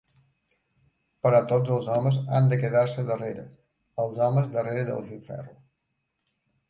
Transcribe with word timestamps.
Però 1.25 1.41
tots 1.51 1.73
els 1.75 1.89
homes 1.97 2.17
han 2.39 2.49
de 2.53 2.59
quedar-se 2.63 3.05
darrere, 3.11 3.43
els 4.05 4.17
homes 4.29 4.49
darrere 4.57 4.87
del 4.89 5.05
filferro. 5.11 5.55